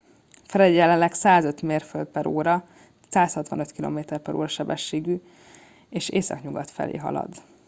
fred 0.47 0.73
jelenleg 0.73 1.13
105 1.13 1.61
mérföld/óra 1.61 2.67
165 3.09 3.71
km/ó 3.71 3.97
szélsebességgű 4.39 5.15
és 5.89 6.09
északnyugat 6.09 6.69
felé 6.71 6.97
halad 6.97 7.29